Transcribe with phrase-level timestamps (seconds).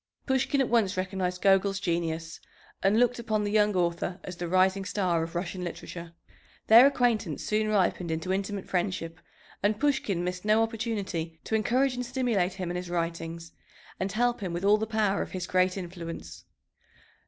[0.25, 2.39] Pushkin at once recognized Gogol's genius
[2.81, 6.13] and looked upon the young author as the rising star of Russian literature.
[6.65, 9.19] Their acquaintance soon ripened into intimate friendship,
[9.61, 13.51] and Pushkin missed no opportunity to encourage and stimulate him in his writings
[13.99, 16.45] and help him with all the power of his great influence.